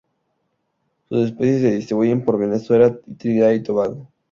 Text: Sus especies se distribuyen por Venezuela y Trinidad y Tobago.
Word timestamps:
Sus 1.09 1.27
especies 1.27 1.61
se 1.61 1.75
distribuyen 1.75 2.25
por 2.25 2.39
Venezuela 2.39 2.97
y 3.05 3.13
Trinidad 3.13 3.51
y 3.51 3.61
Tobago. 3.61 4.09